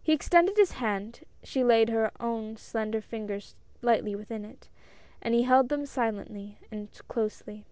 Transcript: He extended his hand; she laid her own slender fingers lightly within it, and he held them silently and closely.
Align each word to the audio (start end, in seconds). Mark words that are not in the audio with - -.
He 0.00 0.12
extended 0.12 0.56
his 0.56 0.70
hand; 0.74 1.22
she 1.42 1.64
laid 1.64 1.88
her 1.88 2.12
own 2.20 2.56
slender 2.56 3.00
fingers 3.00 3.56
lightly 3.82 4.14
within 4.14 4.44
it, 4.44 4.68
and 5.20 5.34
he 5.34 5.42
held 5.42 5.68
them 5.68 5.84
silently 5.84 6.58
and 6.70 6.88
closely. 7.08 7.64